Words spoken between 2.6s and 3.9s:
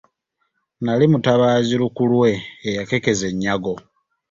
eyakekkeza ennyago.